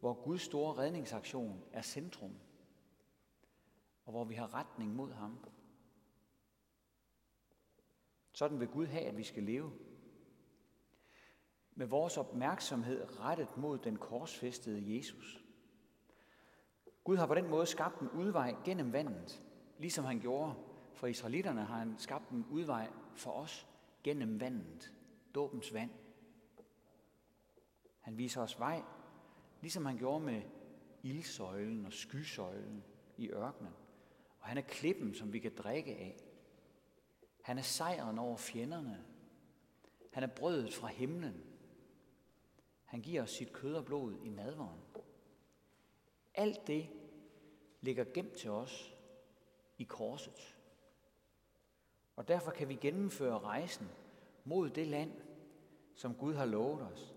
hvor 0.00 0.14
Guds 0.14 0.42
store 0.42 0.78
redningsaktion 0.78 1.62
er 1.72 1.82
centrum, 1.82 2.32
og 4.04 4.12
hvor 4.12 4.24
vi 4.24 4.34
har 4.34 4.54
retning 4.54 4.94
mod 4.94 5.12
ham. 5.12 5.38
Sådan 8.36 8.60
vil 8.60 8.68
Gud 8.68 8.86
have, 8.86 9.04
at 9.04 9.16
vi 9.16 9.22
skal 9.22 9.42
leve. 9.42 9.72
Med 11.74 11.86
vores 11.86 12.16
opmærksomhed 12.16 13.20
rettet 13.20 13.56
mod 13.56 13.78
den 13.78 13.96
korsfæstede 13.96 14.96
Jesus. 14.96 15.44
Gud 17.04 17.16
har 17.16 17.26
på 17.26 17.34
den 17.34 17.48
måde 17.48 17.66
skabt 17.66 18.00
en 18.00 18.10
udvej 18.10 18.54
gennem 18.64 18.92
vandet, 18.92 19.42
ligesom 19.78 20.04
han 20.04 20.20
gjorde 20.20 20.54
for 20.96 21.06
israelitterne 21.06 21.64
har 21.64 21.78
han 21.78 21.94
skabt 21.98 22.30
en 22.30 22.46
udvej 22.50 22.90
for 23.14 23.30
os 23.30 23.68
gennem 24.04 24.40
vandet, 24.40 24.92
dåbens 25.34 25.74
vand. 25.74 25.90
Han 28.00 28.18
viser 28.18 28.42
os 28.42 28.58
vej, 28.58 28.82
ligesom 29.60 29.86
han 29.86 29.98
gjorde 29.98 30.24
med 30.24 30.42
ildsøjlen 31.02 31.86
og 31.86 31.92
skysøjlen 31.92 32.84
i 33.16 33.30
ørkenen. 33.30 33.72
Og 34.40 34.48
han 34.48 34.58
er 34.58 34.62
klippen, 34.62 35.14
som 35.14 35.32
vi 35.32 35.38
kan 35.38 35.52
drikke 35.58 35.96
af. 35.96 36.16
Han 37.46 37.58
er 37.58 37.62
sejren 37.62 38.18
over 38.18 38.36
fjenderne. 38.36 39.04
Han 40.12 40.22
er 40.22 40.26
brødet 40.26 40.74
fra 40.74 40.86
himlen. 40.86 41.44
Han 42.84 43.02
giver 43.02 43.22
os 43.22 43.30
sit 43.30 43.52
kød 43.52 43.74
og 43.74 43.84
blod 43.84 44.16
i 44.22 44.28
nadveren. 44.28 44.80
Alt 46.34 46.66
det 46.66 46.88
ligger 47.80 48.04
gemt 48.14 48.32
til 48.32 48.50
os 48.50 48.96
i 49.78 49.84
korset. 49.84 50.56
Og 52.16 52.28
derfor 52.28 52.50
kan 52.50 52.68
vi 52.68 52.74
gennemføre 52.74 53.38
rejsen 53.38 53.88
mod 54.44 54.70
det 54.70 54.86
land, 54.86 55.12
som 55.94 56.14
Gud 56.14 56.34
har 56.34 56.46
lovet 56.46 56.82
os, 56.82 57.14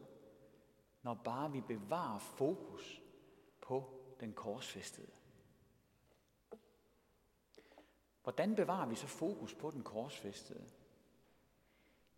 når 1.03 1.13
bare 1.13 1.51
vi 1.51 1.61
bevarer 1.61 2.19
fokus 2.19 3.01
på 3.61 3.83
den 4.19 4.33
korsfæstede. 4.33 5.18
Hvordan 8.29 8.55
bevarer 8.55 8.85
vi 8.85 8.95
så 8.95 9.07
fokus 9.07 9.55
på 9.55 9.71
den 9.71 9.83
korsfæstede? 9.83 10.63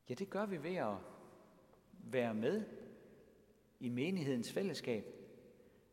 Ja, 0.10 0.14
det 0.14 0.30
gør 0.30 0.46
vi 0.46 0.64
ved 0.64 0.76
at 0.76 0.96
være 1.92 2.34
med 2.34 2.66
i 3.80 3.90
menighedens 3.90 4.52
fællesskab. 4.52 5.06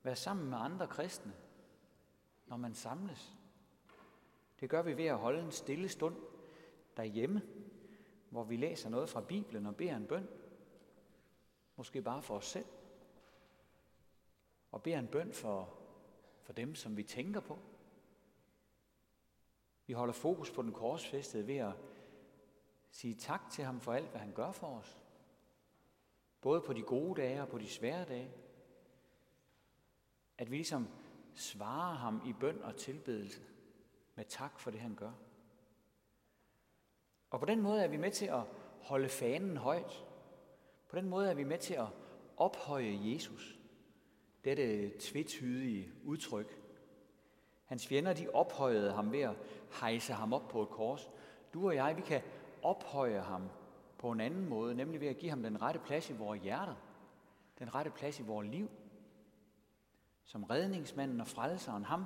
Være 0.02 0.16
sammen 0.16 0.50
med 0.50 0.58
andre 0.58 0.86
kristne, 0.86 1.32
når 2.46 2.56
man 2.56 2.74
samles. 2.74 3.34
Det 4.60 4.70
gør 4.70 4.82
vi 4.82 4.96
ved 4.96 5.04
at 5.04 5.18
holde 5.18 5.42
en 5.42 5.52
stille 5.52 5.88
stund 5.88 6.16
derhjemme, 6.96 7.42
hvor 8.30 8.44
vi 8.44 8.56
læser 8.56 8.88
noget 8.88 9.08
fra 9.08 9.20
Bibelen 9.20 9.66
og 9.66 9.76
beder 9.76 9.96
en 9.96 10.06
bøn. 10.06 10.28
Måske 11.76 12.02
bare 12.02 12.22
for 12.22 12.36
os 12.36 12.46
selv. 12.46 12.66
Og 14.70 14.82
beder 14.82 14.98
en 14.98 15.08
bøn 15.08 15.32
for, 15.32 15.78
for 16.42 16.52
dem, 16.52 16.74
som 16.74 16.96
vi 16.96 17.02
tænker 17.02 17.40
på. 17.40 17.58
Vi 19.88 19.92
holder 19.92 20.14
fokus 20.14 20.50
på 20.50 20.62
den 20.62 20.72
korsfæstede 20.72 21.46
ved 21.46 21.56
at 21.56 21.72
sige 22.90 23.14
tak 23.14 23.50
til 23.50 23.64
ham 23.64 23.80
for 23.80 23.92
alt, 23.92 24.10
hvad 24.10 24.20
han 24.20 24.32
gør 24.32 24.52
for 24.52 24.66
os. 24.66 24.98
Både 26.40 26.60
på 26.60 26.72
de 26.72 26.82
gode 26.82 27.20
dage 27.20 27.42
og 27.42 27.48
på 27.48 27.58
de 27.58 27.68
svære 27.68 28.04
dage. 28.04 28.30
At 30.38 30.50
vi 30.50 30.56
ligesom 30.56 30.88
svarer 31.34 31.94
ham 31.94 32.22
i 32.26 32.32
bøn 32.40 32.62
og 32.62 32.76
tilbedelse 32.76 33.40
med 34.14 34.24
tak 34.24 34.58
for 34.58 34.70
det, 34.70 34.80
han 34.80 34.94
gør. 34.94 35.12
Og 37.30 37.40
på 37.40 37.46
den 37.46 37.60
måde 37.60 37.82
er 37.82 37.88
vi 37.88 37.96
med 37.96 38.10
til 38.10 38.26
at 38.26 38.42
holde 38.80 39.08
fanen 39.08 39.56
højt. 39.56 40.04
På 40.88 40.96
den 40.96 41.08
måde 41.08 41.30
er 41.30 41.34
vi 41.34 41.44
med 41.44 41.58
til 41.58 41.74
at 41.74 41.88
ophøje 42.36 43.00
Jesus. 43.02 43.58
Dette 44.44 44.92
tvetydige 44.98 45.92
udtryk. 46.04 46.67
Hans 47.68 47.86
fjender, 47.86 48.12
de 48.12 48.28
ophøjede 48.28 48.92
ham 48.92 49.12
ved 49.12 49.20
at 49.20 49.36
hejse 49.80 50.12
ham 50.12 50.32
op 50.32 50.48
på 50.48 50.62
et 50.62 50.68
kors. 50.68 51.10
Du 51.54 51.66
og 51.66 51.74
jeg, 51.74 51.96
vi 51.96 52.02
kan 52.02 52.22
ophøje 52.62 53.20
ham 53.20 53.42
på 53.98 54.10
en 54.10 54.20
anden 54.20 54.48
måde, 54.48 54.74
nemlig 54.74 55.00
ved 55.00 55.08
at 55.08 55.18
give 55.18 55.30
ham 55.30 55.42
den 55.42 55.62
rette 55.62 55.80
plads 55.80 56.10
i 56.10 56.12
vores 56.12 56.42
hjerter. 56.42 56.74
Den 57.58 57.74
rette 57.74 57.90
plads 57.90 58.20
i 58.20 58.22
vores 58.22 58.48
liv. 58.48 58.70
Som 60.24 60.44
redningsmanden 60.44 61.20
og 61.20 61.26
frelseren, 61.26 61.84
ham, 61.84 62.04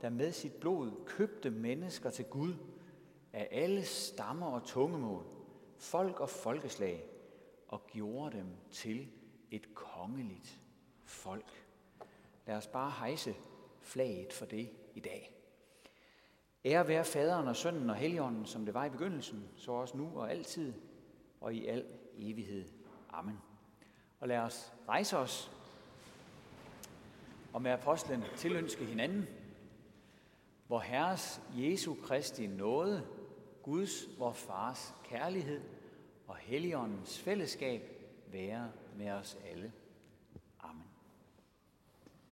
der 0.00 0.10
med 0.10 0.32
sit 0.32 0.52
blod 0.52 0.92
købte 1.06 1.50
mennesker 1.50 2.10
til 2.10 2.24
Gud 2.24 2.54
af 3.32 3.48
alle 3.50 3.84
stammer 3.84 4.46
og 4.46 4.64
tungemål, 4.64 5.24
folk 5.78 6.20
og 6.20 6.28
folkeslag, 6.28 7.04
og 7.68 7.86
gjorde 7.86 8.36
dem 8.36 8.46
til 8.70 9.08
et 9.50 9.74
kongeligt 9.74 10.60
folk. 11.04 11.66
Lad 12.46 12.56
os 12.56 12.66
bare 12.66 12.90
hejse 12.90 13.34
flaget 13.82 14.32
for 14.32 14.46
det 14.46 14.70
i 14.94 15.00
dag. 15.00 15.34
Ære 16.64 16.88
være 16.88 17.04
faderen 17.04 17.48
og 17.48 17.56
sønnen 17.56 17.90
og 17.90 17.96
helligånden, 17.96 18.46
som 18.46 18.64
det 18.64 18.74
var 18.74 18.84
i 18.84 18.90
begyndelsen, 18.90 19.48
så 19.56 19.72
også 19.72 19.96
nu 19.96 20.10
og 20.14 20.30
altid 20.30 20.74
og 21.40 21.54
i 21.54 21.66
al 21.66 21.84
evighed. 22.18 22.68
Amen. 23.10 23.38
Og 24.20 24.28
lad 24.28 24.38
os 24.38 24.72
rejse 24.88 25.18
os 25.18 25.50
og 27.52 27.62
med 27.62 27.70
apostlen 27.70 28.24
tilønske 28.36 28.84
hinanden, 28.84 29.28
hvor 30.66 30.80
Herres 30.80 31.40
Jesu 31.56 31.94
Kristi 31.94 32.46
nåde, 32.46 33.06
Guds, 33.62 34.18
vor 34.18 34.32
Fars 34.32 34.94
kærlighed 35.04 35.60
og 36.26 36.36
Helligåndens 36.36 37.18
fællesskab 37.18 37.82
være 38.26 38.70
med 38.96 39.10
os 39.10 39.38
alle. 39.50 39.72